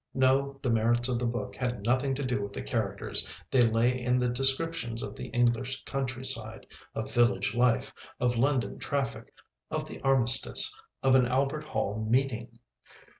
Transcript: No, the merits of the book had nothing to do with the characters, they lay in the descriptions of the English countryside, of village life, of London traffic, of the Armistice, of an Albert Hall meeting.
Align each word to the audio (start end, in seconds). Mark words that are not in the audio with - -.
No, 0.15 0.57
the 0.63 0.71
merits 0.71 1.07
of 1.09 1.19
the 1.19 1.27
book 1.27 1.55
had 1.55 1.83
nothing 1.83 2.15
to 2.15 2.23
do 2.25 2.41
with 2.41 2.53
the 2.53 2.63
characters, 2.63 3.29
they 3.51 3.69
lay 3.69 4.01
in 4.01 4.17
the 4.17 4.27
descriptions 4.29 5.03
of 5.03 5.15
the 5.15 5.27
English 5.27 5.83
countryside, 5.83 6.65
of 6.95 7.13
village 7.13 7.53
life, 7.53 7.93
of 8.19 8.35
London 8.35 8.79
traffic, 8.79 9.31
of 9.69 9.87
the 9.87 10.01
Armistice, 10.01 10.75
of 11.03 11.13
an 11.13 11.27
Albert 11.27 11.65
Hall 11.65 12.03
meeting. 12.03 12.57